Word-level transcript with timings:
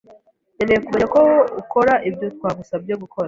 Nkeneye 0.55 0.79
kumenya 0.85 1.07
ko 1.15 1.21
ukora 1.61 1.93
ibyo 2.09 2.25
twagusabye 2.35 2.93
gukora. 3.03 3.19